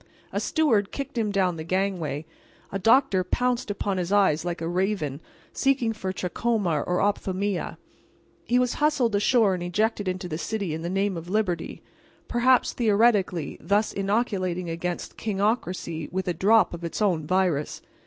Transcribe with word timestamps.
A 0.33 0.39
steward 0.39 0.91
kicked 0.91 1.15
him 1.15 1.29
down 1.31 1.57
the 1.57 1.63
gangway, 1.63 2.25
a 2.71 2.79
doctor 2.79 3.23
pounced 3.23 3.69
upon 3.69 3.99
his 3.99 4.11
eyes 4.11 4.43
like 4.43 4.59
a 4.59 4.67
raven, 4.67 5.21
seeking 5.53 5.93
for 5.93 6.11
trachoma 6.11 6.81
or 6.87 6.99
ophthalmia; 6.99 7.77
he 8.43 8.57
was 8.57 8.73
hustled 8.81 9.13
ashore 9.13 9.53
and 9.53 9.61
ejected 9.61 10.07
into 10.07 10.27
the 10.27 10.39
city 10.39 10.73
in 10.73 10.81
the 10.81 10.89
name 10.89 11.17
of 11.17 11.29
Liberty—perhaps, 11.29 12.73
theoretically, 12.73 13.59
thus 13.61 13.93
inoculating 13.93 14.71
against 14.71 15.17
kingocracy 15.17 16.11
with 16.11 16.27
a 16.27 16.33
drop 16.33 16.73
of 16.73 16.83
its 16.83 16.99
own 16.99 17.27
virus. 17.27 17.79